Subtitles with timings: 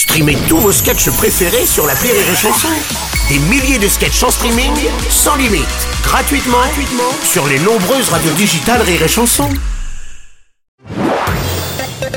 [0.00, 2.68] Streamez tous vos sketchs préférés sur la Rire et Chanson.
[3.28, 4.72] Des milliers de sketchs en streaming,
[5.10, 5.66] sans limite,
[6.02, 9.46] gratuitement, gratuitement sur les nombreuses radios digitales Rire et Chanson.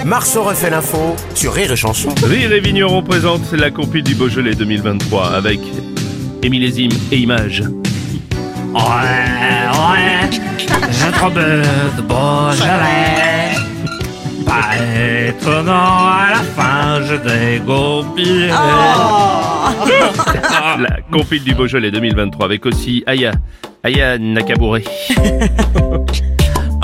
[0.05, 2.15] Marceau refait l'info sur Rire et Chanson.
[2.23, 5.59] Rire et Vigneron présente la compil du Beaujolais 2023 avec
[6.41, 7.63] Émilésime et Images.
[8.73, 10.29] Ouais, ouais,
[10.89, 11.41] j'ai trop bu
[11.97, 13.42] de Beaujolais.
[14.83, 18.49] Étonnant, à la fin, je dégoupille.
[20.79, 23.31] La compil du Beaujolais 2023 avec aussi Aya,
[23.83, 24.83] Aya Nakabouré.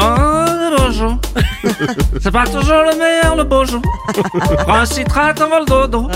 [0.02, 1.18] Oh, le bonjour.
[2.22, 3.82] C'est pas toujours le meilleur, le bonjour.
[4.66, 6.08] Prends un citrate avant le dodo.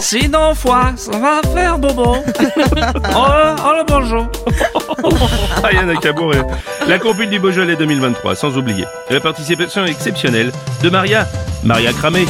[0.00, 2.16] Sinon, foi, ça va faire bobo.
[3.12, 3.84] Oh, le- oh, le
[6.88, 11.26] La compil du Beaujolais 2023 sans oublier la participation exceptionnelle de Maria,
[11.62, 12.26] Maria Cramé.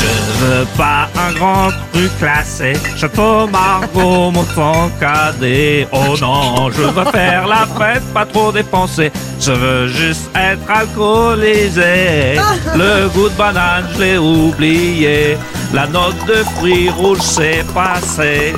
[0.00, 2.74] Je ne veux pas un grand truc classé.
[2.96, 5.88] Château Margot, mon temps cadet.
[5.92, 9.10] Oh non, je veux faire la fête, pas trop dépenser.
[9.40, 12.36] Je veux juste être alcoolisé.
[12.76, 15.36] Le goût de banane, je l'ai oublié.
[15.74, 18.54] La note de fruits rouges, c'est passé.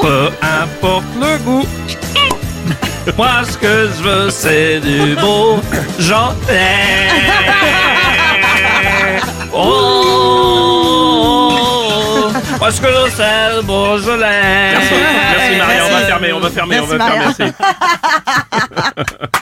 [0.00, 1.66] Peu importe le goût.
[3.14, 5.60] Moi, ce que je veux, c'est du beau
[5.98, 7.08] jantais.
[9.52, 10.66] Oh,
[12.58, 14.72] moi, ce que je veux, c'est le Beaujolais.
[14.72, 14.94] Merci,
[15.30, 17.34] merci Maria, on va fermer, on va fermer, on va fermer.
[17.38, 17.44] Merci.